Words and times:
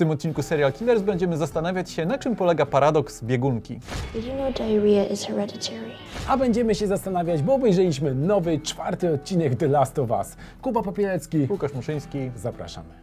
tym 0.00 0.10
odcinku 0.10 0.42
Serial 0.42 0.72
Killers 0.72 1.02
będziemy 1.02 1.36
zastanawiać 1.36 1.90
się, 1.90 2.06
na 2.06 2.18
czym 2.18 2.36
polega 2.36 2.66
paradoks 2.66 3.24
biegunki. 3.24 3.80
Did 4.14 4.26
you 4.26 4.32
know 4.32 4.54
diarrhea 4.54 5.04
is 5.12 5.24
hereditary? 5.24 5.90
A 6.28 6.36
będziemy 6.36 6.74
się 6.74 6.86
zastanawiać, 6.86 7.42
bo 7.42 7.54
obejrzeliśmy 7.54 8.14
nowy, 8.14 8.60
czwarty 8.60 9.14
odcinek 9.14 9.54
The 9.56 9.68
Last 9.68 9.98
of 9.98 10.10
Us. 10.10 10.36
Kuba 10.62 10.82
Popielecki, 10.82 11.46
Łukasz 11.50 11.74
Muszyński. 11.74 12.30
zapraszamy. 12.36 12.99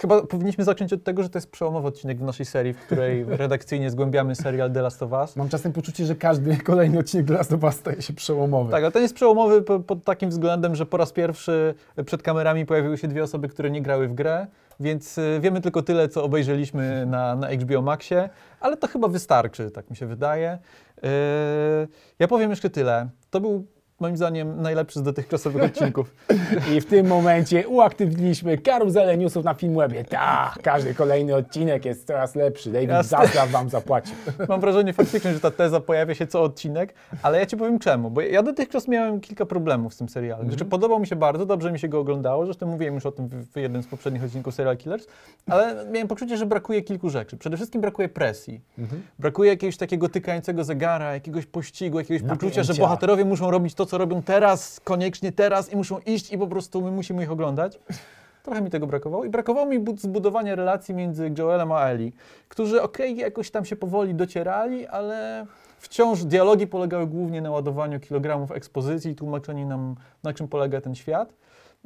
Chyba 0.00 0.22
powinniśmy 0.22 0.64
zacząć 0.64 0.92
od 0.92 1.04
tego, 1.04 1.22
że 1.22 1.28
to 1.28 1.38
jest 1.38 1.50
przełomowy 1.50 1.88
odcinek 1.88 2.18
w 2.18 2.22
naszej 2.22 2.46
serii, 2.46 2.72
w 2.72 2.78
której 2.78 3.24
redakcyjnie 3.28 3.90
zgłębiamy 3.90 4.34
serial 4.34 4.72
The 4.72 4.82
Last 4.82 5.02
of 5.02 5.12
Us. 5.12 5.36
Mam 5.36 5.48
czasem 5.48 5.72
poczucie, 5.72 6.06
że 6.06 6.14
każdy 6.16 6.56
kolejny 6.56 6.98
odcinek 6.98 7.26
The 7.26 7.32
Last 7.32 7.52
of 7.52 7.62
Us 7.62 7.74
staje 7.74 8.02
się 8.02 8.12
przełomowy. 8.12 8.70
Tak, 8.70 8.82
ale 8.82 8.92
ten 8.92 9.02
jest 9.02 9.14
przełomowy 9.14 9.62
po- 9.62 9.80
pod 9.80 10.04
takim 10.04 10.30
względem, 10.30 10.74
że 10.74 10.86
po 10.86 10.96
raz 10.96 11.12
pierwszy 11.12 11.74
przed 12.06 12.22
kamerami 12.22 12.66
pojawiły 12.66 12.98
się 12.98 13.08
dwie 13.08 13.22
osoby, 13.22 13.48
które 13.48 13.70
nie 13.70 13.82
grały 13.82 14.08
w 14.08 14.14
grę, 14.14 14.46
więc 14.80 15.18
y, 15.18 15.38
wiemy 15.40 15.60
tylko 15.60 15.82
tyle, 15.82 16.08
co 16.08 16.24
obejrzeliśmy 16.24 17.06
na, 17.06 17.36
na 17.36 17.48
HBO 17.50 17.82
Maxie, 17.82 18.28
ale 18.60 18.76
to 18.76 18.86
chyba 18.86 19.08
wystarczy, 19.08 19.70
tak 19.70 19.90
mi 19.90 19.96
się 19.96 20.06
wydaje. 20.06 20.58
Yy, 21.02 21.08
ja 22.18 22.28
powiem 22.28 22.50
jeszcze 22.50 22.70
tyle. 22.70 23.08
To 23.30 23.40
był 23.40 23.66
moim 24.00 24.16
zdaniem 24.16 24.62
najlepszy 24.62 24.98
z 24.98 25.02
dotychczasowych 25.02 25.62
odcinków. 25.62 26.14
I 26.76 26.80
w 26.80 26.86
tym 26.86 27.06
momencie 27.06 27.68
uaktywniliśmy 27.68 28.58
karuzelę 28.58 29.16
newsów 29.16 29.44
na 29.44 29.54
Filmwebie. 29.54 30.04
Tak, 30.04 30.58
każdy 30.62 30.94
kolejny 30.94 31.34
odcinek 31.34 31.84
jest 31.84 32.06
coraz 32.06 32.34
lepszy. 32.34 32.72
David 32.72 32.88
Jasne. 32.88 33.18
Zaslav 33.18 33.50
wam 33.50 33.68
zapłaci. 33.68 34.12
Mam 34.48 34.60
wrażenie 34.60 34.92
faktycznie, 34.92 35.34
że 35.34 35.40
ta 35.40 35.50
teza 35.50 35.80
pojawia 35.80 36.14
się 36.14 36.26
co 36.26 36.42
odcinek, 36.42 36.94
ale 37.22 37.38
ja 37.38 37.46
ci 37.46 37.56
powiem 37.56 37.78
czemu, 37.78 38.10
bo 38.10 38.20
ja 38.20 38.42
dotychczas 38.42 38.88
miałem 38.88 39.20
kilka 39.20 39.46
problemów 39.46 39.94
z 39.94 39.96
tym 39.96 40.08
serialem. 40.08 40.48
Znaczy, 40.48 40.64
podobał 40.64 41.00
mi 41.00 41.06
się 41.06 41.16
bardzo, 41.16 41.46
dobrze 41.46 41.72
mi 41.72 41.78
się 41.78 41.88
go 41.88 42.00
oglądało, 42.00 42.44
zresztą 42.44 42.66
mówiłem 42.66 42.94
już 42.94 43.06
o 43.06 43.12
tym 43.12 43.28
w, 43.28 43.56
jednym 43.56 43.82
z 43.82 43.86
poprzednich 43.86 44.24
odcinków 44.24 44.54
Serial 44.54 44.76
Killers, 44.76 45.06
ale 45.46 45.86
miałem 45.92 46.08
poczucie, 46.08 46.36
że 46.36 46.46
brakuje 46.46 46.82
kilku 46.82 47.10
rzeczy. 47.10 47.36
Przede 47.36 47.56
wszystkim 47.56 47.80
brakuje 47.80 48.08
presji. 48.08 48.60
Brakuje 49.18 49.50
jakiegoś 49.50 49.76
takiego 49.76 50.08
tykającego 50.08 50.64
zegara, 50.64 51.14
jakiegoś 51.14 51.46
pościgu, 51.46 51.98
jakiegoś 51.98 52.22
poczucia, 52.28 52.62
że 52.62 52.72
Napięcia. 52.72 52.82
bohaterowie 52.82 53.24
muszą 53.24 53.50
robić 53.50 53.74
to, 53.74 53.86
co 53.88 53.98
robią 53.98 54.22
teraz, 54.22 54.80
koniecznie 54.84 55.32
teraz 55.32 55.72
i 55.72 55.76
muszą 55.76 55.98
iść 55.98 56.32
i 56.32 56.38
po 56.38 56.46
prostu 56.46 56.82
my 56.82 56.90
musimy 56.90 57.22
ich 57.22 57.30
oglądać. 57.30 57.78
Trochę 58.42 58.60
mi 58.60 58.70
tego 58.70 58.86
brakowało 58.86 59.24
i 59.24 59.28
brakowało 59.28 59.66
mi 59.66 59.78
bu- 59.78 59.96
zbudowania 59.96 60.54
relacji 60.54 60.94
między 60.94 61.30
Joelem 61.38 61.72
a 61.72 61.80
Ellie, 61.88 62.12
którzy 62.48 62.82
okej, 62.82 63.16
jakoś 63.16 63.50
tam 63.50 63.64
się 63.64 63.76
powoli 63.76 64.14
docierali, 64.14 64.86
ale 64.86 65.46
wciąż 65.78 66.24
dialogi 66.24 66.66
polegały 66.66 67.06
głównie 67.06 67.40
na 67.42 67.50
ładowaniu 67.50 68.00
kilogramów 68.00 68.52
ekspozycji 68.52 69.10
i 69.10 69.14
tłumaczeniu 69.14 69.66
nam, 69.66 69.94
na 70.22 70.32
czym 70.34 70.48
polega 70.48 70.80
ten 70.80 70.94
świat. 70.94 71.34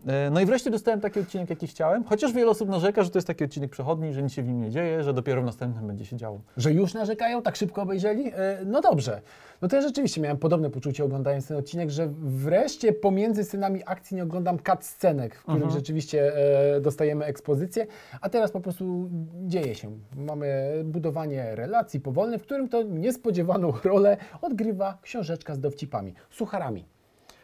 E, 0.06 0.30
No 0.30 0.40
i 0.40 0.46
wreszcie 0.46 0.70
dostałem 0.70 1.00
taki 1.00 1.20
odcinek, 1.20 1.50
jaki 1.50 1.66
chciałem, 1.66 2.04
chociaż 2.04 2.32
wiele 2.32 2.50
osób 2.50 2.68
narzeka, 2.68 3.02
że 3.02 3.10
to 3.10 3.18
jest 3.18 3.26
taki 3.26 3.44
odcinek 3.44 3.70
przechodni, 3.70 4.12
że 4.12 4.22
nic 4.22 4.32
się 4.32 4.42
w 4.42 4.46
nim 4.46 4.60
nie 4.60 4.70
dzieje, 4.70 5.02
że 5.02 5.12
dopiero 5.14 5.42
w 5.42 5.44
następnym 5.44 5.86
będzie 5.86 6.04
się 6.04 6.16
działo. 6.16 6.40
Że 6.56 6.72
już 6.72 6.94
narzekają, 6.94 7.42
tak 7.42 7.56
szybko 7.56 7.82
obejrzeli? 7.82 8.26
E, 8.34 8.58
No 8.66 8.80
dobrze. 8.80 9.20
No 9.62 9.68
to 9.68 9.76
ja 9.76 9.82
rzeczywiście 9.82 10.20
miałem 10.20 10.36
podobne 10.38 10.70
poczucie 10.70 11.04
oglądając 11.04 11.46
ten 11.46 11.56
odcinek, 11.56 11.90
że 11.90 12.08
wreszcie 12.22 12.92
pomiędzy 12.92 13.44
scenami 13.44 13.80
akcji 13.86 14.16
nie 14.16 14.22
oglądam 14.22 14.58
cut 14.58 14.84
scenek, 14.84 15.34
w 15.34 15.42
których 15.42 15.70
rzeczywiście 15.70 16.32
e, 16.76 16.80
dostajemy 16.80 17.24
ekspozycję, 17.24 17.86
a 18.20 18.28
teraz 18.28 18.50
po 18.50 18.60
prostu 18.60 19.10
dzieje 19.46 19.74
się. 19.74 19.90
Mamy 20.16 20.72
budowanie 20.84 21.54
relacji 21.56 22.00
powolne, 22.00 22.38
w 22.38 22.42
którym 22.42 22.68
to 22.68 22.82
niespodziewaną 22.82 23.72
rolę 23.84 24.16
odgrywa 24.42 24.98
książeczka 25.02 25.54
z 25.54 25.60
dowcipami, 25.60 26.14
sucharami. 26.30 26.84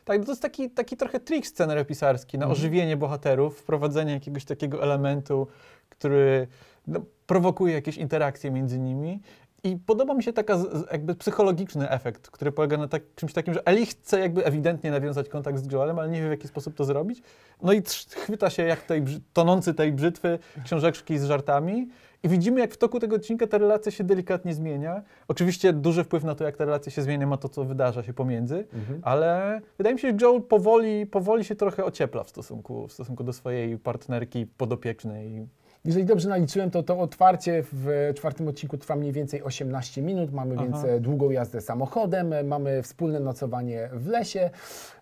Tak, 0.09 0.19
no 0.19 0.25
to 0.25 0.33
jest 0.33 0.43
taki, 0.43 0.71
taki 0.71 0.97
trochę 0.97 1.21
trik 1.21 1.47
scenaropisarski 1.47 2.39
na 2.39 2.47
ożywienie 2.49 2.97
bohaterów, 2.97 3.59
wprowadzenie 3.59 4.13
jakiegoś 4.13 4.45
takiego 4.45 4.83
elementu, 4.83 5.47
który 5.89 6.47
no, 6.87 7.01
prowokuje 7.27 7.75
jakieś 7.75 7.97
interakcje 7.97 8.51
między 8.51 8.79
nimi. 8.79 9.21
I 9.65 9.77
podoba 9.77 10.15
mi 10.15 10.23
się 10.23 10.33
z- 10.57 10.93
jakby 10.93 11.15
psychologiczny 11.15 11.91
efekt, 11.91 12.31
który 12.31 12.53
polega 12.53 12.77
na 12.77 12.89
tak, 12.89 13.03
czymś 13.15 13.33
takim, 13.33 13.55
że 13.55 13.67
Ellie 13.67 13.87
chce 13.87 14.21
jakby 14.21 14.45
ewidentnie 14.45 14.91
nawiązać 14.91 15.29
kontakt 15.29 15.59
z 15.59 15.73
Joelem, 15.73 15.99
ale 15.99 16.09
nie 16.09 16.21
wie 16.21 16.29
w 16.29 16.31
jaki 16.31 16.49
sposób 16.49 16.75
to 16.75 16.85
zrobić. 16.85 17.23
No 17.63 17.73
i 17.73 17.83
chwyta 18.17 18.51
się 18.51 18.63
jak 18.63 18.83
tej, 18.83 19.03
tonący 19.33 19.75
tej 19.75 19.93
brzytwy 19.93 20.39
książeczki 20.65 21.19
z 21.19 21.25
żartami. 21.25 21.89
I 22.23 22.29
widzimy, 22.29 22.61
jak 22.61 22.73
w 22.73 22.77
toku 22.77 23.01
tego 23.01 23.17
odcinka 23.17 23.47
ta 23.47 23.59
relacja 23.59 23.93
się 23.93 24.05
delikatnie 24.05 24.55
zmienia. 24.55 25.03
Oczywiście 25.29 25.73
duży 25.73 26.05
wpływ 26.05 26.25
na 26.25 26.35
to, 26.35 26.45
jak 26.45 26.57
ta 26.57 26.65
relacja 26.65 26.93
się 26.93 27.03
zmienia, 27.03 27.27
ma 27.27 27.37
to, 27.37 27.49
co 27.49 27.65
wydarza 27.65 28.03
się 28.03 28.15
pomiędzy, 28.15 28.67
ale 29.03 29.61
wydaje 29.79 29.95
mi 29.95 30.01
się, 30.01 30.09
że 30.09 30.17
Joel 30.21 30.43
powoli, 30.43 31.07
powoli 31.07 31.45
się 31.45 31.57
trochę 31.57 31.85
ociepla 31.85 32.25
w 32.25 32.29
stosunku, 32.29 32.89
w 32.89 32.93
stosunku 32.93 33.25
do 33.25 33.33
swojej 33.33 33.79
partnerki 33.79 34.47
podopiecznej. 34.47 35.47
Jeżeli 35.85 36.05
dobrze 36.05 36.29
naliczyłem, 36.29 36.71
to 36.71 36.83
to 36.83 36.99
otwarcie 37.01 37.65
w 37.73 38.13
czwartym 38.17 38.49
odcinku 38.49 38.79
trwa 38.79 38.97
mniej 38.97 39.13
więcej 39.13 39.43
18 39.43 40.03
minut. 40.03 40.33
Mamy 40.33 40.55
Aha. 40.59 40.65
więc 40.65 40.85
e, 40.85 41.01
długą 41.01 41.31
jazdę 41.31 41.61
samochodem, 41.61 42.33
e, 42.33 42.45
mamy 42.45 42.83
wspólne 42.83 43.21
nocowanie 43.21 43.91
w 43.93 44.07
lesie, 44.07 44.51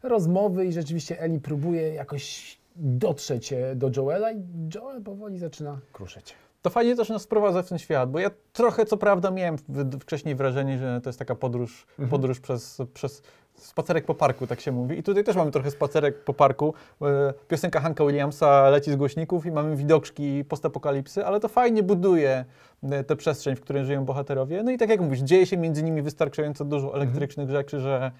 rozmowy 0.02 0.66
i 0.66 0.72
rzeczywiście 0.72 1.20
Eli 1.20 1.40
próbuje 1.40 1.94
jakoś 1.94 2.58
dotrzeć 2.76 3.52
e, 3.52 3.76
do 3.76 3.90
Joela 3.96 4.32
i 4.32 4.42
Joel 4.74 5.02
powoli 5.02 5.38
zaczyna 5.38 5.80
kruszyć. 5.92 6.34
To 6.66 6.70
fajnie 6.70 6.96
też 6.96 7.08
nas 7.08 7.22
sprowadza 7.22 7.62
w 7.62 7.68
ten 7.68 7.78
świat, 7.78 8.10
bo 8.10 8.18
ja 8.18 8.30
trochę 8.52 8.86
co 8.86 8.96
prawda 8.96 9.30
miałem 9.30 9.56
wcześniej 10.00 10.34
wrażenie, 10.34 10.78
że 10.78 11.00
to 11.00 11.08
jest 11.08 11.18
taka 11.18 11.34
podróż, 11.34 11.86
podróż 12.10 12.40
przez, 12.40 12.78
przez 12.94 13.22
spacerek 13.54 14.04
po 14.04 14.14
parku, 14.14 14.46
tak 14.46 14.60
się 14.60 14.72
mówi. 14.72 14.98
I 14.98 15.02
tutaj 15.02 15.24
też 15.24 15.36
mamy 15.36 15.50
trochę 15.50 15.70
spacerek 15.70 16.24
po 16.24 16.34
parku. 16.34 16.74
E, 17.02 17.34
Piosenka 17.48 17.80
Hanka 17.80 18.04
Williamsa 18.04 18.70
leci 18.70 18.92
z 18.92 18.96
głośników 18.96 19.46
i 19.46 19.50
mamy 19.50 19.76
widoczki 19.76 20.44
postapokalipsy, 20.44 21.26
ale 21.26 21.40
to 21.40 21.48
fajnie 21.48 21.82
buduje 21.82 22.44
e, 22.82 23.04
tę 23.04 23.16
przestrzeń, 23.16 23.56
w 23.56 23.60
której 23.60 23.84
żyją 23.84 24.04
bohaterowie. 24.04 24.62
No 24.62 24.70
i 24.70 24.78
tak 24.78 24.90
jak 24.90 25.00
mówisz, 25.00 25.20
dzieje 25.20 25.46
się 25.46 25.56
między 25.56 25.82
nimi 25.82 26.02
wystarczająco 26.02 26.64
dużo 26.64 26.94
elektrycznych 26.96 27.50
rzeczy, 27.50 27.80
że 27.80 28.12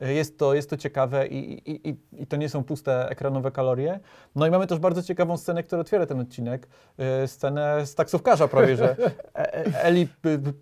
jest 0.00 0.38
to, 0.38 0.54
jest 0.54 0.70
to 0.70 0.76
ciekawe 0.76 1.26
i, 1.26 1.70
i, 1.70 1.88
i, 1.88 1.96
i 2.22 2.26
to 2.26 2.36
nie 2.36 2.48
są 2.48 2.64
puste 2.64 3.08
ekranowe 3.08 3.50
kalorie. 3.50 4.00
No 4.36 4.46
i 4.46 4.50
mamy 4.50 4.66
też 4.66 4.78
bardzo 4.78 5.02
ciekawą 5.02 5.36
scenę, 5.36 5.62
która 5.62 5.80
otwiera 5.80 6.06
ten 6.06 6.20
odcinek. 6.20 6.68
E, 6.98 7.28
Scenę 7.28 7.86
z 7.86 7.94
taksówkarza 7.94 8.48
prawie, 8.48 8.76
że 8.76 8.96
E- 9.34 9.54
E- 9.54 9.82
Eli 9.84 10.08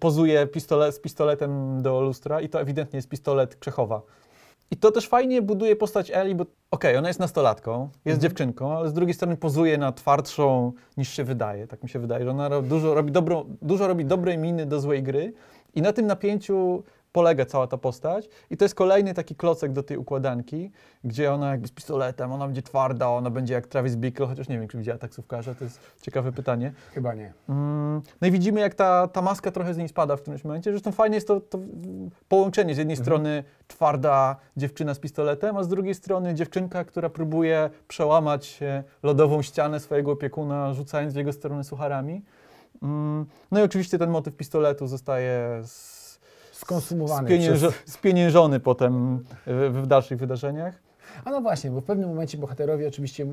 pozuje 0.01 0.47
pistole, 0.47 0.93
z 0.93 1.01
pistoletem 1.01 1.83
do 1.83 2.01
lustra 2.01 2.41
i 2.41 2.49
to 2.49 2.61
ewidentnie 2.61 2.97
jest 2.97 3.09
pistolet 3.09 3.57
Krzechowa. 3.57 4.03
I 4.71 4.77
to 4.77 4.91
też 4.91 5.09
fajnie 5.09 5.43
buduje 5.43 5.77
postać 5.77 6.11
Eli, 6.11 6.35
bo 6.35 6.47
okej, 6.71 6.97
ona 6.97 7.09
jest 7.09 7.21
nastolatką, 7.21 7.89
jest 8.05 8.21
dziewczynką, 8.21 8.77
ale 8.77 8.89
z 8.89 8.93
drugiej 8.93 9.15
strony 9.15 9.37
pozuje 9.37 9.79
na 9.79 9.93
twardszą 9.93 10.73
niż 10.97 11.09
się 11.09 11.25
wydaje. 11.25 11.67
Tak 11.67 11.83
mi 11.83 11.89
się 11.89 11.99
wydaje, 11.99 12.25
że 12.25 12.31
ona 12.31 12.63
dużo 12.63 12.95
robi, 12.95 13.13
dobrą, 13.13 13.45
dużo 13.63 13.89
robi 13.89 14.05
dobrej 14.05 14.39
miny 14.39 14.67
do 14.67 14.81
złej 14.81 15.03
gry 15.03 15.33
i 15.75 15.83
na 15.83 15.93
tym 15.93 16.07
napięciu 16.07 16.83
polega 17.13 17.47
cała 17.47 17.67
ta 17.67 17.77
postać. 17.79 18.29
I 18.51 18.57
to 18.57 18.65
jest 18.65 18.75
kolejny 18.75 19.15
taki 19.15 19.37
klocek 19.37 19.73
do 19.73 19.83
tej 19.83 19.97
układanki, 19.97 20.71
gdzie 21.05 21.33
ona 21.33 21.51
jakby 21.51 21.69
z 21.69 21.73
pistoletem, 21.73 22.33
ona 22.33 22.47
będzie 22.47 22.63
twarda, 22.63 23.09
ona 23.09 23.31
będzie 23.31 23.55
jak 23.55 23.67
Travis 23.67 23.97
Bickle, 23.97 24.27
chociaż 24.27 24.49
nie 24.49 24.59
wiem, 24.59 24.69
czy 24.69 24.79
widziała 24.79 24.99
taksówkarza, 24.99 25.55
to 25.55 25.65
jest 25.65 25.81
ciekawe 26.03 26.33
pytanie. 26.33 26.73
Chyba 26.95 27.15
nie. 27.15 27.33
Mm, 27.49 28.03
No 28.21 28.29
i 28.29 28.31
widzimy, 28.31 28.61
jak 28.61 28.75
ta, 28.75 29.09
ta 29.09 29.23
maska 29.23 29.51
trochę 29.51 29.75
z 29.75 29.79
niej 29.79 29.89
spada 29.89 30.17
w 30.17 30.21
którymś 30.23 30.45
momencie. 30.45 30.71
Zresztą 30.71 30.93
fajnie 30.93 31.15
jest 31.15 31.29
to, 31.29 31.41
to 31.41 31.59
połączenie. 32.29 32.75
Z 32.75 32.79
jednej 32.79 32.97
strony 32.97 33.45
twarda 33.69 34.37
dziewczyna 34.57 34.95
z 34.95 34.99
pistoletem, 34.99 35.57
a 35.57 35.63
z 35.63 35.69
drugiej 35.69 35.95
strony 35.95 36.35
dziewczynka, 36.35 36.85
która 36.85 37.11
próbuje 37.11 37.71
przełamać 37.89 38.59
e, 38.63 38.85
lodową 39.03 39.43
ścianę 39.43 39.81
swojego 39.81 40.13
opiekuna, 40.13 40.75
rzucając 40.75 41.15
w 41.15 41.17
jego 41.17 41.33
stronę 41.33 41.65
sucharami. 41.65 42.23
Mm, 42.83 43.27
No 43.51 43.61
i 43.61 43.63
oczywiście 43.63 43.99
ten 43.99 44.11
motyw 44.11 44.37
pistoletu 44.37 44.87
zostaje 44.87 45.61
z, 45.65 46.02
Skonsumowany 46.63 47.29
spieniężo, 47.29 47.69
przez- 47.71 47.93
spieniężony 47.95 48.61
potem 48.61 49.25
w, 49.47 49.81
w 49.83 49.87
dalszych 49.87 50.19
wydarzeniach. 50.19 50.75
A 51.25 51.31
no 51.31 51.41
właśnie, 51.41 51.71
bo 51.71 51.81
w 51.81 51.85
pewnym 51.85 52.09
momencie 52.09 52.39
bohaterowie 52.39 52.89
oczywiście 52.89 53.27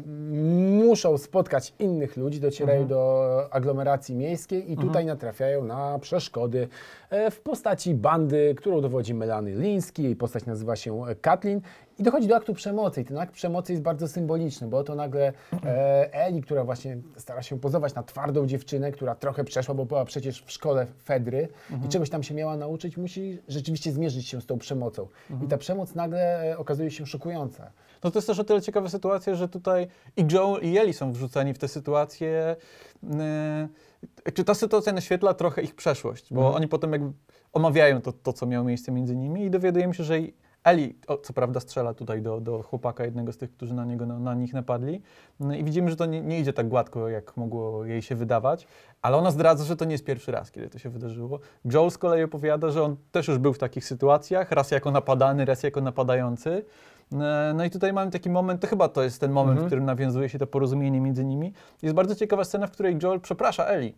muszą 0.84 1.18
spotkać 1.18 1.74
innych 1.80 2.18
ludzi, 2.18 2.40
docierają 2.40 2.88
do 2.88 3.48
aglomeracji 3.52 4.16
miejskiej 4.16 4.72
i 4.72 4.78
tutaj 4.78 5.06
natrafiają 5.06 5.64
na 5.64 6.00
przeszkody 6.00 6.68
e, 7.10 7.32
w 7.32 7.42
postaci 7.42 7.94
bandy, 7.94 8.56
którą 8.58 8.82
dowodzi 8.82 9.14
Melanie 9.14 9.56
Liński. 9.56 10.04
Jej 10.04 10.16
postać 10.16 10.46
nazywa 10.46 10.76
się 10.76 11.04
Katlin 11.22 11.62
I 12.00 12.04
dochodzi 12.04 12.28
do 12.28 12.36
aktu 12.36 12.54
przemocy 12.54 13.02
i 13.02 13.06
ten 13.06 13.18
akt 13.18 13.34
przemocy 13.34 13.72
jest 13.72 13.84
bardzo 13.84 14.08
symboliczny, 14.08 14.68
bo 14.68 14.84
to 14.84 14.96
nagle 14.96 15.34
e, 15.66 16.14
Eli, 16.14 16.42
która 16.42 16.64
właśnie 16.64 16.98
stara 17.18 17.42
się 17.42 17.60
pozować 17.60 17.96
na 17.96 18.04
twardą 18.04 18.48
dziewczynę, 18.48 18.92
która 18.92 19.16
trochę 19.16 19.44
przeszła, 19.44 19.76
bo 19.76 19.86
była 19.86 20.06
przecież 20.06 20.44
w 20.44 20.52
szkole 20.52 20.88
Fedry 21.04 21.48
i 21.86 21.90
czegoś 21.90 22.10
tam 22.10 22.24
się 22.24 22.34
miała 22.34 22.58
nauczyć, 22.58 22.98
musi 22.98 23.38
rzeczywiście 23.48 23.92
zmierzyć 23.92 24.28
się 24.28 24.42
z 24.42 24.46
tą 24.46 24.58
przemocą. 24.58 25.08
I 25.44 25.48
ta 25.48 25.58
przemoc 25.58 25.96
nagle 25.96 26.52
e, 26.52 26.58
okazuje 26.58 26.92
się 26.92 27.06
szokująca. 27.06 27.72
No 28.04 28.12
to 28.12 28.18
jest 28.18 28.28
też 28.28 28.40
o 28.40 28.44
tyle 28.44 28.62
ciekawa 28.62 28.90
sytuacja, 28.90 29.36
że 29.36 29.50
tutaj 29.50 29.88
i 30.18 30.26
Joel 30.32 30.64
i 30.64 30.78
Eli 30.78 30.94
są 30.94 31.12
wrzuceni 31.12 31.54
w 31.54 31.58
tę 31.58 31.68
sytuację. 31.68 32.56
Yy, 33.04 34.32
czy 34.34 34.44
ta 34.44 34.54
sytuacja 34.54 34.94
naświetla 34.94 35.34
trochę 35.34 35.62
ich 35.62 35.76
przeszłość, 35.76 36.34
bo 36.34 36.54
oni 36.54 36.68
potem 36.68 36.94
jakby 36.94 37.12
omawiają 37.54 38.02
to, 38.02 38.14
to, 38.14 38.34
co 38.34 38.46
miało 38.46 38.66
miejsce 38.66 38.92
między 38.92 39.16
nimi 39.16 39.46
i 39.46 39.50
dowiadujemy 39.50 39.94
się, 39.94 40.04
że 40.04 40.20
Eli, 40.64 40.96
o, 41.08 41.18
co 41.18 41.34
prawda, 41.34 41.60
strzela 41.60 41.94
tutaj 41.94 42.22
do, 42.22 42.42
do 42.42 42.64
chłopaka, 42.64 43.06
jednego 43.06 43.34
z 43.34 43.38
tych, 43.38 43.52
którzy 43.52 43.74
na, 43.74 43.86
niego, 43.86 44.06
na, 44.06 44.20
na 44.20 44.34
nich 44.34 44.54
napadli. 44.54 45.02
No 45.40 45.56
I 45.56 45.64
widzimy, 45.64 45.90
że 45.90 45.96
to 45.96 46.06
nie, 46.06 46.22
nie 46.22 46.40
idzie 46.40 46.54
tak 46.54 46.68
gładko, 46.68 47.10
jak 47.10 47.38
mogło 47.38 47.86
jej 47.86 48.02
się 48.02 48.16
wydawać, 48.16 48.68
ale 49.02 49.18
ona 49.18 49.32
zdradza, 49.32 49.64
że 49.64 49.76
to 49.76 49.86
nie 49.86 49.92
jest 49.92 50.06
pierwszy 50.06 50.32
raz, 50.32 50.52
kiedy 50.52 50.70
to 50.70 50.80
się 50.80 50.90
wydarzyło. 50.90 51.40
Joel 51.66 51.92
z 51.92 51.98
kolei 51.98 52.24
opowiada, 52.24 52.72
że 52.72 52.84
on 52.84 52.96
też 53.12 53.28
już 53.28 53.38
był 53.38 53.54
w 53.54 53.58
takich 53.58 53.86
sytuacjach, 53.86 54.52
raz 54.52 54.72
jako 54.72 54.92
napadany, 54.92 55.46
raz 55.46 55.64
jako 55.64 55.82
napadający. 55.82 56.66
E, 57.14 57.54
No 57.56 57.66
i 57.66 57.70
tutaj 57.70 57.94
mamy 57.94 58.12
taki 58.12 58.30
moment, 58.30 58.62
to 58.62 58.68
chyba 58.68 58.90
to 58.90 59.04
jest 59.04 59.22
ten 59.22 59.32
moment, 59.32 59.60
w 59.60 59.66
którym 59.66 59.86
nawiązuje 59.86 60.30
się 60.30 60.40
to 60.40 60.48
porozumienie 60.48 61.02
między 61.02 61.26
nimi. 61.26 61.54
Jest 61.82 61.96
bardzo 61.96 62.16
ciekawa 62.16 62.44
scena, 62.44 62.68
w 62.68 62.72
której 62.72 62.98
Joel 63.04 63.20
przeprasza 63.20 63.66
Eli. 63.66 63.96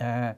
E, 0.00 0.34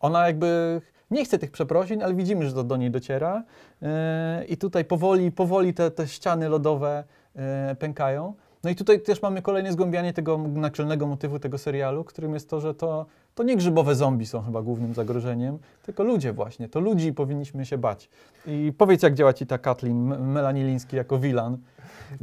ona 0.00 0.26
jakby 0.26 0.80
nie 1.10 1.24
chce 1.24 1.38
tych 1.38 1.50
przeprosin, 1.50 2.02
ale 2.02 2.14
widzimy, 2.14 2.46
że 2.46 2.52
to 2.52 2.64
do 2.64 2.76
niej 2.76 2.90
dociera. 2.90 3.42
E, 3.82 4.44
I 4.48 4.56
tutaj 4.56 4.84
powoli, 4.84 5.32
powoli 5.32 5.74
te, 5.74 5.90
te 5.90 6.08
ściany 6.08 6.48
lodowe 6.48 7.04
e, 7.36 7.76
pękają. 7.78 8.34
No 8.64 8.70
i 8.70 8.74
tutaj 8.74 9.00
też 9.00 9.22
mamy 9.22 9.42
kolejne 9.42 9.72
zgłębianie 9.72 10.12
tego 10.12 10.38
naczelnego 10.38 11.06
motywu 11.06 11.38
tego 11.38 11.58
serialu, 11.58 12.04
którym 12.04 12.34
jest 12.34 12.50
to, 12.50 12.60
że 12.60 12.74
to, 12.74 13.06
to 13.34 13.42
nie 13.42 13.56
grzybowe 13.56 13.94
zombie 13.94 14.26
są 14.26 14.42
chyba 14.42 14.62
głównym 14.62 14.94
zagrożeniem, 14.94 15.58
tylko 15.82 16.02
ludzie 16.04 16.32
właśnie. 16.32 16.68
To 16.68 16.80
ludzi 16.80 17.12
powinniśmy 17.12 17.66
się 17.66 17.78
bać. 17.78 18.08
I 18.46 18.72
powiedz, 18.78 19.02
jak 19.02 19.14
działa 19.14 19.32
ci 19.32 19.46
ta 19.46 19.58
Kathleen 19.58 20.12
M- 20.12 20.32
Melanie 20.32 20.64
Liński 20.64 20.96
jako 20.96 21.18
wilan. 21.18 21.58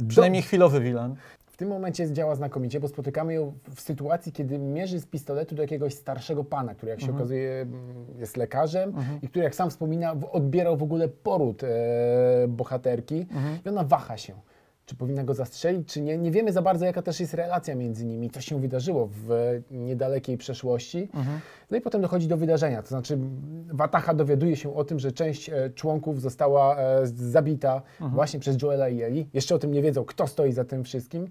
Przynajmniej 0.08 0.42
chwilowy 0.42 0.80
wilan. 0.80 1.14
W 1.56 1.58
tym 1.58 1.68
momencie 1.68 2.12
działa 2.12 2.34
znakomicie, 2.34 2.80
bo 2.80 2.88
spotykamy 2.88 3.34
ją 3.34 3.52
w 3.74 3.80
sytuacji, 3.80 4.32
kiedy 4.32 4.58
mierzy 4.58 5.00
z 5.00 5.06
pistoletu 5.06 5.54
do 5.54 5.62
jakiegoś 5.62 5.94
starszego 5.94 6.44
pana, 6.44 6.74
który 6.74 6.90
jak 6.90 7.00
się 7.00 7.06
okazuje 7.14 7.52
mm, 7.52 8.06
jest 8.18 8.36
lekarzem 8.36 8.92
i 9.22 9.28
który 9.28 9.44
jak 9.44 9.54
sam 9.54 9.70
wspomina 9.70 10.16
odbierał 10.32 10.76
w 10.76 10.82
ogóle 10.82 11.08
poród 11.08 11.62
e, 11.64 11.68
bohaterki. 12.48 13.26
I 13.66 13.68
ona 13.68 13.84
waha 13.84 14.16
się. 14.16 14.34
Czy 14.86 14.96
powinna 14.96 15.24
go 15.24 15.34
zastrzelić, 15.34 15.88
czy 15.88 16.00
nie? 16.00 16.18
Nie 16.18 16.30
wiemy 16.30 16.52
za 16.52 16.62
bardzo, 16.62 16.84
jaka 16.86 17.02
też 17.02 17.20
jest 17.20 17.34
relacja 17.34 17.74
między 17.74 18.04
nimi, 18.04 18.30
co 18.30 18.40
się 18.40 18.60
wydarzyło 18.60 19.08
w 19.12 19.30
niedalekiej 19.70 20.38
przeszłości. 20.38 21.08
No 21.70 21.76
i 21.76 21.80
potem 21.80 22.00
dochodzi 22.00 22.28
do 22.28 22.36
wydarzenia, 22.36 22.82
to 22.82 22.88
znaczy 22.88 23.18
Wataha 23.72 24.14
dowiaduje 24.14 24.56
się 24.56 24.74
o 24.74 24.84
tym, 24.84 24.98
że 24.98 25.12
część 25.12 25.48
e, 25.50 25.70
członków 25.70 26.20
została 26.20 26.76
e, 26.78 27.06
zabita 27.06 27.82
właśnie 28.00 28.40
przez 28.40 28.62
Joela 28.62 28.88
i 28.88 29.02
Eli. 29.02 29.28
Jeszcze 29.34 29.54
o 29.54 29.58
tym 29.58 29.72
nie 29.72 29.82
wiedzą, 29.82 30.04
kto 30.04 30.26
stoi 30.26 30.52
za 30.52 30.64
tym 30.64 30.84
wszystkim. 30.84 31.28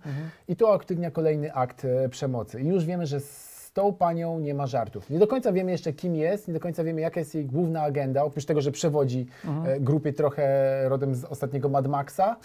I 0.48 0.56
tu 0.56 0.66
uaktywnia 0.66 1.12
kolejny 1.12 1.54
akt 1.54 1.86
e, 1.86 2.10
przemocy. 2.10 2.62
I 2.62 2.68
już 2.68 2.86
wiemy, 2.86 3.08
że 3.08 3.20
z 3.20 3.72
tą 3.74 3.94
panią 3.94 4.40
nie 4.40 4.54
ma 4.54 4.68
żartów. 4.68 5.10
Nie 5.10 5.20
do 5.20 5.28
końca 5.28 5.52
wiemy 5.52 5.72
jeszcze, 5.72 5.94
kim 5.94 6.16
jest, 6.16 6.48
nie 6.48 6.54
do 6.54 6.60
końca 6.60 6.84
wiemy, 6.84 7.02
jaka 7.02 7.20
jest 7.20 7.36
jej 7.36 7.46
główna 7.46 7.82
agenda, 7.82 8.24
oprócz 8.24 8.46
tego, 8.46 8.62
że 8.62 8.72
przewodzi 8.72 9.28
e, 9.66 9.80
grupie 9.80 10.14
trochę 10.14 10.90
rodem 10.90 11.16
z 11.16 11.24
ostatniego 11.24 11.70
Mad 11.70 11.88
Maxa. 11.88 12.38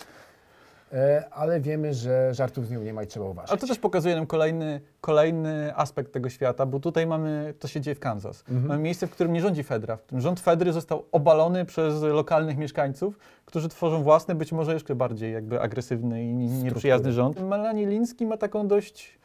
E, 0.93 1.25
ale 1.31 1.61
wiemy, 1.61 1.95
że 1.95 2.35
żartów 2.35 2.67
z 2.67 2.71
nią 2.71 2.83
nie 2.83 2.93
ma 2.93 3.03
i 3.03 3.07
trzeba 3.07 3.27
uważać. 3.27 3.51
Ale 3.51 3.59
to 3.59 3.67
też 3.67 3.79
pokazuje 3.79 4.17
nam 4.17 4.27
kolejny, 4.27 4.81
kolejny 5.01 5.77
aspekt 5.77 6.13
tego 6.13 6.31
świata, 6.31 6.67
bo 6.67 6.81
tutaj 6.81 7.07
mamy, 7.07 7.55
to 7.59 7.69
się 7.69 7.81
dzieje 7.81 7.95
w 7.95 8.01
Kansas. 8.01 8.45
Mamy 8.49 8.83
miejsce, 8.83 9.07
w 9.07 9.11
którym 9.11 9.33
nie 9.33 9.41
rządzi 9.41 9.63
Fedra, 9.63 9.97
w 9.97 10.03
którym 10.03 10.21
rząd 10.21 10.41
Fedry 10.41 10.73
został 10.73 11.05
obalony 11.13 11.65
przez 11.65 12.03
lokalnych 12.03 12.59
mieszkańców, 12.59 13.19
którzy 13.45 13.69
tworzą 13.69 14.03
własny, 14.03 14.35
być 14.35 14.53
może 14.53 14.75
jeszcze 14.75 14.95
bardziej 14.95 15.33
jakby 15.33 15.61
agresywny 15.61 16.25
i 16.25 16.35
nieprzyjazny 16.35 17.13
rząd. 17.13 17.41
Melanie 17.41 17.87
Liński 17.87 18.27
ma 18.27 18.37
taką 18.37 18.69
dość 18.69 19.21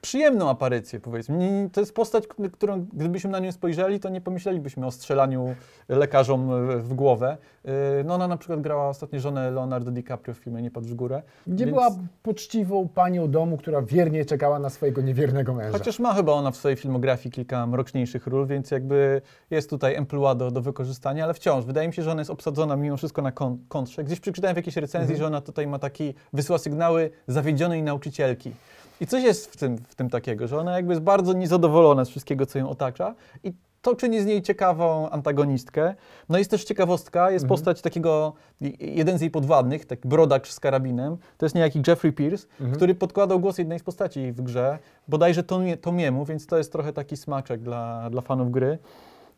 przyjemną 0.00 0.50
aparycję, 0.50 1.00
powiedzmy. 1.00 1.36
Nie- 1.38 1.62
nie- 1.62 1.70
To 1.70 1.80
jest 1.80 1.94
postać, 1.94 2.24
którą 2.52 2.86
gdybyśmy 2.92 3.30
na 3.30 3.38
nią 3.38 3.52
spojrzeli, 3.52 4.00
to 4.00 4.08
nie 4.08 4.20
pomyślelibyśmy 4.20 4.86
o 4.86 4.90
strzelaniu 4.90 5.54
lekarzom 5.88 6.50
w 6.78 6.94
głowę. 6.94 7.36
E, 7.64 7.70
No 8.04 8.14
ona 8.14 8.28
na 8.28 8.36
przykład 8.36 8.60
grała 8.60 8.88
ostatnio 8.88 9.20
żonę 9.20 9.50
Leonardo 9.50 9.90
DiCaprio 9.90 10.34
w 10.34 10.38
filmie 10.38 10.62
Nie 10.62 10.70
patrz 10.70 10.88
w 10.88 10.94
górę. 10.94 11.22
Gdzie 11.46 11.64
więc- 11.64 11.74
była 11.76 11.90
poczciwą 12.22 12.88
panią 12.88 13.30
domu, 13.30 13.56
która 13.56 13.82
wiernie 13.82 14.24
czekała 14.24 14.58
na 14.58 14.70
swojego 14.70 15.00
niewiernego 15.00 15.54
męża. 15.54 15.78
Chociaż 15.78 15.98
ma 15.98 16.14
chyba 16.14 16.32
ona 16.32 16.50
w 16.50 16.56
swojej 16.56 16.76
filmografii 16.76 17.32
kilka 17.32 17.66
mroczniejszych 17.66 18.26
ról, 18.26 18.46
więc 18.46 18.70
jakby 18.70 19.22
jest 19.50 19.70
tutaj 19.70 19.94
emploi 19.94 20.36
do, 20.36 20.50
do 20.50 20.60
wykorzystania, 20.62 21.24
ale 21.24 21.34
wciąż 21.34 21.64
wydaje 21.64 21.88
mi 21.88 21.94
się, 21.94 22.02
że 22.02 22.10
ona 22.12 22.20
jest 22.20 22.30
obsadzona 22.30 22.76
mimo 22.76 22.96
wszystko 22.96 23.22
na 23.22 23.32
kon- 23.32 23.58
kontrze. 23.68 24.04
Gdzieś 24.04 24.20
przeczytałem 24.20 24.54
w 24.54 24.56
jakiejś 24.56 24.76
recenzji, 24.76 25.16
że 25.16 25.26
ona 25.26 25.40
tutaj 25.40 25.66
ma 25.66 25.78
taki, 25.78 26.14
wysyła 26.32 26.58
sygnały 26.58 27.10
zawiedzionej 27.26 27.82
nauczycielki. 27.82 28.52
I 29.00 29.06
coś 29.06 29.22
jest 29.24 29.52
w 29.52 29.56
tym, 29.56 29.76
w 29.78 29.94
tym 29.94 30.10
takiego, 30.10 30.48
że 30.48 30.58
ona 30.58 30.72
jakby 30.76 30.92
jest 30.92 31.02
bardzo 31.02 31.32
niezadowolona 31.32 32.04
z 32.04 32.08
wszystkiego, 32.08 32.46
co 32.46 32.58
ją 32.58 32.68
otacza 32.68 33.14
i 33.44 33.52
to 33.82 33.94
czyni 33.96 34.20
z 34.20 34.26
niej 34.26 34.42
ciekawą 34.42 35.10
antagonistkę. 35.10 35.94
No 36.28 36.38
jest 36.38 36.50
też 36.50 36.64
ciekawostka, 36.64 37.30
jest 37.30 37.44
postać 37.48 37.82
takiego, 37.82 38.32
jeden 38.80 39.18
z 39.18 39.20
jej 39.20 39.30
podwładnych, 39.30 39.86
taki 39.86 40.08
brodacz 40.08 40.50
z 40.52 40.60
karabinem, 40.60 41.16
to 41.38 41.46
jest 41.46 41.54
niejaki 41.54 41.82
Jeffrey 41.86 42.12
Pierce, 42.12 42.46
który 42.74 42.94
podkładał 42.94 43.40
głos 43.40 43.58
jednej 43.58 43.78
z 43.78 43.82
postaci 43.82 44.32
w 44.32 44.40
grze, 44.42 44.78
bodajże 45.08 45.42
Tomie- 45.42 45.76
Tomiemu, 45.76 46.24
więc 46.24 46.46
to 46.46 46.58
jest 46.58 46.72
trochę 46.72 46.92
taki 46.92 47.16
smaczek 47.16 47.60
dla, 47.62 48.10
dla 48.10 48.20
fanów 48.22 48.50
gry. 48.50 48.78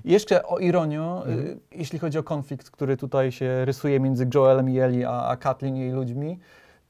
Jeszcze 0.04 0.46
o 0.46 0.58
ironio, 0.58 1.24
y, 1.28 1.58
jeśli 1.72 1.98
chodzi 1.98 2.18
o 2.18 2.22
konflikt, 2.22 2.70
który 2.70 2.96
tutaj 2.96 3.32
się 3.32 3.64
rysuje 3.64 4.00
między 4.00 4.26
Joelem 4.34 4.70
i 4.70 4.78
Eli, 4.78 5.04
a, 5.04 5.10
a 5.26 5.36
Kathleen 5.36 5.76
i 5.76 5.80
jej 5.80 5.90
ludźmi, 5.90 6.38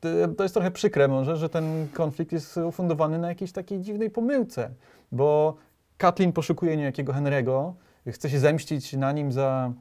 to, 0.03 0.09
to 0.37 0.43
jest 0.43 0.55
trochę 0.55 0.71
przykre 0.71 1.09
może, 1.09 1.37
że 1.37 1.49
ten 1.49 1.89
konflikt 1.95 2.33
jest 2.33 2.57
ufundowany 2.57 3.19
na 3.19 3.29
jakiejś 3.29 3.53
takiej 3.53 3.81
dziwnej 3.81 4.11
pomyłce, 4.11 4.71
bo 5.13 5.57
Kathleen 5.99 6.33
poszukuje 6.33 6.77
niejakiego 6.77 7.13
Henry'ego, 7.13 7.73
chce 8.07 8.31
się 8.31 8.39
zemścić 8.39 8.93
na 8.93 9.13
nim 9.13 9.33
za, 9.33 9.73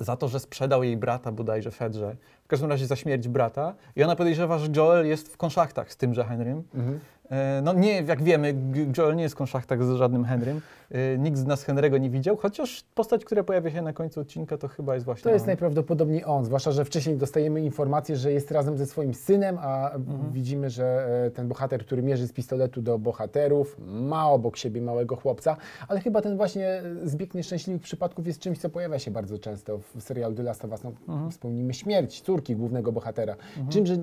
za 0.00 0.16
to, 0.16 0.28
że 0.28 0.40
sprzedał 0.40 0.82
jej 0.84 0.96
brata 0.96 1.32
bodajże 1.32 1.70
Fedrze, 1.70 2.16
w 2.48 2.50
każdym 2.50 2.70
razie 2.70 2.86
za 2.86 2.96
śmierć 2.96 3.28
brata 3.28 3.74
i 3.96 4.02
ona 4.02 4.16
podejrzewa, 4.16 4.58
że 4.58 4.68
Joel 4.76 5.06
jest 5.06 5.28
w 5.28 5.36
konszachtach 5.36 5.92
z 5.92 5.96
tymże 5.96 6.24
Henrym. 6.24 6.62
Mhm. 6.74 7.00
E, 7.30 7.60
No 7.64 7.72
nie, 7.72 8.02
jak 8.02 8.22
wiemy, 8.22 8.54
Joel 8.98 9.16
nie 9.16 9.22
jest 9.22 9.34
w 9.34 9.38
konszachtak 9.38 9.84
z 9.84 9.90
żadnym 9.96 10.24
Henrym. 10.24 10.60
E, 10.90 11.18
Nikt 11.18 11.38
z 11.38 11.46
nas 11.46 11.66
Henry'ego 11.66 12.00
nie 12.00 12.10
widział, 12.10 12.36
chociaż 12.36 12.84
postać, 12.94 13.24
która 13.24 13.44
pojawia 13.44 13.70
się 13.70 13.82
na 13.82 13.92
końcu 13.92 14.20
odcinka, 14.20 14.58
to 14.58 14.68
chyba 14.68 14.94
jest 14.94 15.04
właśnie 15.06 15.22
To 15.22 15.30
jest 15.30 15.42
on. 15.42 15.46
najprawdopodobniej 15.46 16.24
on, 16.24 16.44
zwłaszcza, 16.44 16.72
że 16.72 16.84
wcześniej 16.84 17.16
dostajemy 17.16 17.60
informację, 17.60 18.16
że 18.16 18.32
jest 18.32 18.50
razem 18.50 18.78
ze 18.78 18.86
swoim 18.86 19.14
synem, 19.14 19.58
a 19.60 19.90
Mhm. 19.90 20.32
widzimy, 20.32 20.70
że 20.70 21.06
e, 21.26 21.30
ten 21.30 21.48
bohater, 21.48 21.80
który 21.86 22.02
mierzy 22.02 22.26
z 22.26 22.32
pistoletu 22.32 22.82
do 22.82 22.98
bohaterów, 22.98 23.76
ma 23.88 24.30
obok 24.30 24.56
siebie 24.56 24.82
małego 24.82 25.16
chłopca, 25.16 25.56
ale 25.88 26.00
chyba 26.00 26.22
ten 26.22 26.36
właśnie 26.36 26.82
zbieg 27.04 27.34
nieszczęśliwych 27.34 27.82
przypadków 27.82 28.26
jest 28.26 28.40
czymś, 28.40 28.58
co 28.58 28.70
pojawia 28.70 28.98
się 28.98 29.10
bardzo 29.10 29.38
często 29.38 29.78
w 29.96 30.02
serialu 30.02 30.34
The 30.34 30.42
Last 30.42 30.64
of 30.64 30.70
Us. 30.70 30.84
No, 30.84 30.92
Mhm. 31.08 31.30
Wspomnimy 31.30 31.74
śmierć 31.74 32.20
córki 32.20 32.37
głównego 32.56 32.92
bohatera. 32.92 33.36
Czym, 33.68 33.86
że 33.86 33.96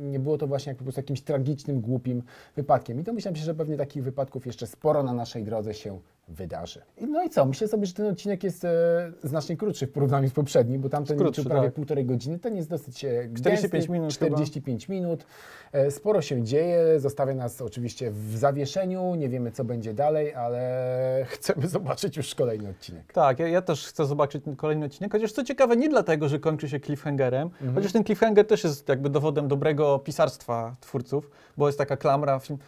nie 0.00 0.18
było 0.18 0.38
to 0.38 0.46
właśnie 0.46 0.70
jak 0.70 0.78
po 0.78 0.84
prostu 0.84 0.98
jakimś 0.98 1.22
tragicznym, 1.22 1.80
głupim 1.80 2.22
wypadkiem. 2.56 3.00
I 3.00 3.04
to 3.04 3.12
myślałem 3.12 3.36
się, 3.36 3.44
że 3.44 3.54
pewnie 3.54 3.76
takich 3.76 4.02
wypadków 4.02 4.46
jeszcze 4.46 4.66
sporo 4.66 5.02
na 5.02 5.12
naszej 5.12 5.44
drodze 5.44 5.74
się 5.74 5.98
wydarzy. 6.30 6.80
No 7.00 7.24
i 7.24 7.30
co? 7.30 7.44
Myślę 7.44 7.68
sobie, 7.68 7.86
że 7.86 7.92
ten 7.92 8.06
odcinek 8.06 8.44
jest 8.44 8.64
e, 8.64 9.12
znacznie 9.22 9.56
krótszy 9.56 9.86
w 9.86 9.92
porównaniu 9.92 10.28
z 10.28 10.32
poprzednim, 10.32 10.80
bo 10.80 10.88
tamten 10.88 11.18
Krótszy, 11.18 11.40
liczył 11.40 11.50
prawie 11.50 11.68
tak. 11.68 11.74
półtorej 11.74 12.04
godziny. 12.04 12.38
Ten 12.38 12.56
jest 12.56 12.68
dosyć 12.68 13.04
e, 13.04 13.28
45 13.34 13.72
gęsty, 13.72 13.92
minut 13.92 14.12
45 14.12 14.88
minut. 14.88 15.26
E, 15.72 15.90
Sporo 15.90 16.22
się 16.22 16.42
dzieje, 16.42 17.00
zostawia 17.00 17.34
nas 17.34 17.60
oczywiście 17.60 18.10
w 18.10 18.36
zawieszeniu, 18.36 19.14
nie 19.14 19.28
wiemy 19.28 19.52
co 19.52 19.64
będzie 19.64 19.94
dalej, 19.94 20.34
ale 20.34 20.60
chcemy 21.28 21.68
zobaczyć 21.68 22.16
już 22.16 22.34
kolejny 22.34 22.68
odcinek. 22.68 23.12
Tak, 23.12 23.38
ja, 23.38 23.48
ja 23.48 23.62
też 23.62 23.86
chcę 23.86 24.06
zobaczyć 24.06 24.44
ten 24.44 24.56
kolejny 24.56 24.86
odcinek, 24.86 25.12
chociaż 25.12 25.32
co 25.32 25.44
ciekawe, 25.44 25.76
nie 25.76 25.88
dlatego, 25.88 26.28
że 26.28 26.38
kończy 26.38 26.68
się 26.68 26.80
cliffhangerem, 26.80 27.50
chociaż 27.80 27.92
ten 27.92 28.04
cliffhanger 28.04 28.46
też 28.46 28.64
jest 28.64 28.88
jakby 28.88 29.10
dowodem 29.10 29.48
dobrego 29.48 29.98
pisarstwa 29.98 30.76
twórców, 30.80 31.30
bo 31.56 31.66
jest 31.66 31.78
taka 31.78 31.96
klamra. 31.96 32.38
Film, 32.38 32.58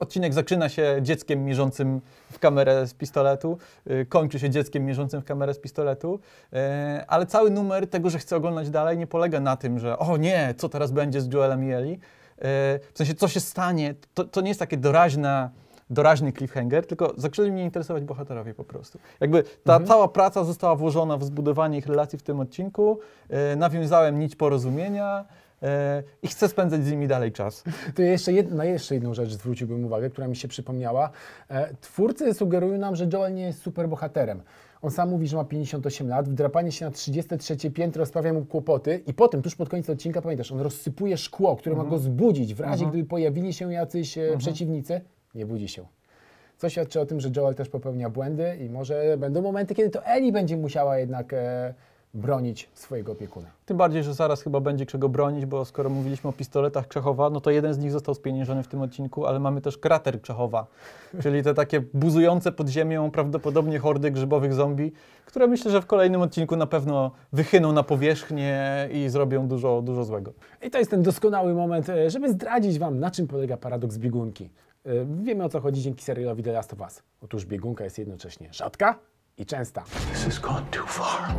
odcinek 0.00 0.34
zaczyna 0.34 0.68
się 0.68 0.96
dzieckiem 1.02 1.44
mierzącym 1.44 2.00
w 2.32 2.38
kamerę 2.38 2.86
z 2.86 2.94
pistoletu, 2.94 3.58
y, 3.90 4.06
kończy 4.08 4.38
się 4.38 4.50
dzieckiem 4.50 4.84
mierzącym 4.84 5.20
w 5.20 5.24
kamerę 5.24 5.54
z 5.54 5.58
pistoletu, 5.58 6.20
y, 6.52 6.56
ale 7.06 7.26
cały 7.26 7.50
numer 7.50 7.86
tego, 7.86 8.10
że 8.10 8.18
chcę 8.18 8.36
oglądać 8.36 8.70
dalej, 8.70 8.98
nie 8.98 9.06
polega 9.06 9.40
na 9.40 9.56
tym, 9.56 9.78
że 9.78 9.98
o 9.98 10.16
nie, 10.16 10.54
co 10.56 10.68
teraz 10.68 10.90
będzie 10.90 11.20
z 11.20 11.32
Joelem 11.32 11.64
i 11.64 11.72
Eli, 11.72 11.92
y, 11.92 11.98
w 12.92 12.98
sensie 12.98 13.14
co 13.14 13.28
się 13.28 13.40
stanie, 13.40 13.94
to, 14.14 14.24
to 14.24 14.40
nie 14.40 14.48
jest 14.48 14.60
takie 14.60 14.76
doraźna 14.76 15.50
doraźny 15.90 16.32
cliffhanger, 16.32 16.86
tylko 16.86 17.14
zaczęli 17.16 17.52
mnie 17.52 17.64
interesować 17.64 18.04
bohaterowie 18.04 18.54
po 18.54 18.64
prostu. 18.64 18.98
Jakby 19.20 19.44
ta 19.64 19.80
cała 19.80 20.08
praca 20.08 20.44
została 20.44 20.76
włożona 20.76 21.16
w 21.16 21.24
zbudowanie 21.24 21.78
ich 21.78 21.86
relacji 21.86 22.18
w 22.18 22.22
tym 22.22 22.40
odcinku, 22.40 22.98
e, 23.28 23.56
nawiązałem 23.56 24.18
nić 24.18 24.36
porozumienia 24.36 25.24
e, 25.62 26.02
i 26.22 26.28
chcę 26.28 26.48
spędzać 26.48 26.84
z 26.84 26.90
nimi 26.90 27.08
dalej 27.08 27.32
czas. 27.32 27.64
To 27.94 28.02
jeszcze 28.02 28.32
jed, 28.32 28.52
na 28.52 28.64
jeszcze 28.64 28.94
jedną 28.94 29.14
rzecz 29.14 29.30
zwróciłbym 29.30 29.84
uwagę, 29.84 30.10
która 30.10 30.28
mi 30.28 30.36
się 30.36 30.48
przypomniała. 30.48 31.10
E, 31.48 31.74
twórcy 31.80 32.34
sugerują 32.34 32.78
nam, 32.78 32.96
że 32.96 33.08
Joel 33.12 33.34
nie 33.34 33.42
jest 33.42 33.62
super 33.62 33.88
bohaterem. 33.88 34.42
On 34.84 34.90
sam 34.90 35.10
mówi, 35.10 35.28
że 35.28 35.36
ma 35.36 35.44
58 35.44 36.08
lat, 36.08 36.28
wdrapanie 36.28 36.72
się 36.72 36.84
na 36.84 36.90
33 36.90 37.70
piętro 37.70 38.06
sprawia 38.06 38.32
mu 38.32 38.44
kłopoty 38.44 39.02
i 39.06 39.14
potem, 39.14 39.42
tuż 39.42 39.56
pod 39.56 39.68
koniec 39.68 39.90
odcinka, 39.90 40.22
pamiętasz, 40.22 40.52
on 40.52 40.60
rozsypuje 40.60 41.16
szkło, 41.16 41.56
które 41.56 41.76
ma 41.76 41.84
go 41.84 41.98
zbudzić 41.98 42.54
w 42.54 42.60
razie, 42.60 42.86
gdyby 42.86 43.04
pojawili 43.04 43.52
się 43.52 43.72
jacyś 43.72 44.18
e, 44.18 44.36
przeciwnicy. 44.38 45.00
Nie 45.34 45.46
budzi 45.46 45.68
się. 45.68 45.86
Co 46.58 46.68
świadczy 46.68 47.00
o 47.00 47.06
tym, 47.06 47.20
że 47.20 47.28
Joel 47.36 47.54
też 47.54 47.68
popełnia 47.68 48.10
błędy 48.10 48.56
i 48.60 48.70
może 48.70 49.16
będą 49.18 49.42
momenty, 49.42 49.74
kiedy 49.74 49.90
to 49.90 50.04
Ellie 50.04 50.32
będzie 50.32 50.56
musiała 50.56 50.98
jednak 50.98 51.32
e, 51.32 51.74
bronić 52.14 52.68
swojego 52.74 53.12
opiekuna. 53.12 53.46
Tym 53.66 53.76
bardziej, 53.76 54.04
że 54.04 54.14
zaraz 54.14 54.42
chyba 54.42 54.60
będzie 54.60 54.86
czego 54.86 55.08
bronić, 55.08 55.46
bo 55.46 55.64
skoro 55.64 55.90
mówiliśmy 55.90 56.30
o 56.30 56.32
pistoletach 56.32 56.88
Krzechowa, 56.88 57.30
no 57.30 57.40
to 57.40 57.50
jeden 57.50 57.74
z 57.74 57.78
nich 57.78 57.92
został 57.92 58.14
spieniężony 58.14 58.62
w 58.62 58.68
tym 58.68 58.82
odcinku, 58.82 59.26
ale 59.26 59.40
mamy 59.40 59.60
też 59.60 59.78
krater 59.78 60.20
Krzechowa, 60.20 60.66
czyli 61.22 61.42
te 61.42 61.54
takie 61.54 61.80
buzujące 61.80 62.52
pod 62.52 62.68
ziemią 62.68 63.10
prawdopodobnie 63.10 63.78
hordy 63.78 64.10
grzybowych 64.10 64.54
zombie, 64.54 64.92
które 65.26 65.46
myślę, 65.46 65.70
że 65.70 65.82
w 65.82 65.86
kolejnym 65.86 66.22
odcinku 66.22 66.56
na 66.56 66.66
pewno 66.66 67.10
wychyną 67.32 67.72
na 67.72 67.82
powierzchnię 67.82 68.88
i 68.92 69.08
zrobią 69.08 69.48
dużo, 69.48 69.82
dużo 69.82 70.04
złego. 70.04 70.32
I 70.62 70.70
to 70.70 70.78
jest 70.78 70.90
ten 70.90 71.02
doskonały 71.02 71.54
moment, 71.54 71.88
e, 71.88 72.10
żeby 72.10 72.32
zdradzić 72.32 72.78
Wam, 72.78 73.00
na 73.00 73.10
czym 73.10 73.26
polega 73.26 73.56
paradoks 73.56 73.98
biegunki. 73.98 74.50
Wiemy 75.06 75.44
o 75.44 75.48
co 75.48 75.60
chodzi 75.60 75.82
dzięki 75.82 76.04
serialowi 76.04 76.42
The 76.42 76.52
Last 76.52 76.72
of 76.72 76.80
Us. 76.80 77.02
Otóż 77.20 77.44
biegunka 77.44 77.84
jest 77.84 77.98
jednocześnie 77.98 78.48
rzadka 78.52 78.98
i 79.38 79.46
częsta. 79.46 79.84
This 80.12 80.24
has 80.24 80.38
gone 80.38 80.66
too 80.70 80.86
far. 80.86 81.34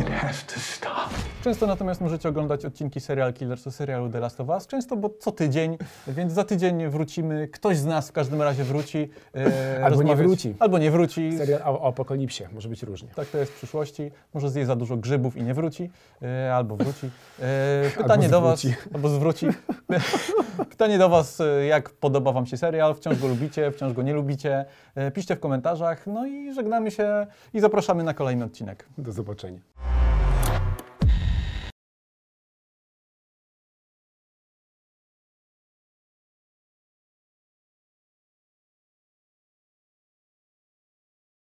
It 0.00 0.08
has 0.08 0.46
to 0.46 0.60
stop. 0.60 1.33
Często 1.44 1.66
natomiast 1.66 2.00
możecie 2.00 2.28
oglądać 2.28 2.64
odcinki 2.64 3.00
Serial 3.00 3.32
Killers 3.32 3.74
serialu 3.74 4.08
The 4.10 4.20
Last 4.20 4.40
of 4.40 4.48
Us, 4.48 4.66
często 4.66 4.96
bo 4.96 5.10
co 5.20 5.32
tydzień, 5.32 5.78
więc 6.08 6.32
za 6.32 6.44
tydzień 6.44 6.88
wrócimy, 6.88 7.48
ktoś 7.48 7.76
z 7.76 7.84
nas 7.84 8.08
w 8.08 8.12
każdym 8.12 8.42
razie 8.42 8.64
wróci. 8.64 9.10
e, 9.36 9.84
Albo 9.84 10.02
nie 10.02 10.10
rozmawiać- 10.10 10.26
wróci. 10.26 10.54
Albo 10.58 10.78
nie 10.78 10.90
wróci. 10.90 11.38
Serial 11.38 11.62
o, 11.64 11.80
o 11.82 11.88
apokalipsie 11.88 12.44
może 12.52 12.68
być 12.68 12.82
różnie. 12.82 13.08
Tak 13.14 13.28
to 13.28 13.38
jest 13.38 13.52
w 13.52 13.56
przyszłości. 13.56 14.10
Może 14.34 14.50
zje 14.50 14.66
za 14.66 14.76
dużo 14.76 14.96
grzybów 14.96 15.36
i 15.36 15.42
nie 15.42 15.54
wróci, 15.54 15.90
e, 16.22 16.54
albo 16.54 16.76
wróci. 16.76 17.10
E, 17.40 17.90
pytanie 17.96 18.24
Albo 18.24 18.36
do 18.36 18.40
Was, 18.40 18.66
albo 18.94 19.08
zwróci. 19.08 19.46
pytanie 20.70 20.98
do 20.98 21.08
Was, 21.08 21.40
e, 21.40 21.66
jak 21.66 21.90
podoba 21.90 22.32
Wam 22.32 22.46
się 22.46 22.56
serial? 22.56 22.94
Wciąż 22.94 23.18
go 23.20 23.28
lubicie, 23.28 23.70
wciąż 23.70 23.92
go 23.92 24.02
nie 24.02 24.14
lubicie? 24.14 24.64
E, 24.94 25.10
piszcie 25.10 25.36
w 25.36 25.40
komentarzach. 25.40 26.06
No 26.06 26.26
i 26.26 26.52
żegnamy 26.54 26.90
się 26.90 27.26
i 27.54 27.60
zapraszamy 27.60 28.04
na 28.04 28.14
kolejny 28.14 28.44
odcinek. 28.44 28.86
Do 28.98 29.12
zobaczenia. 29.12 29.60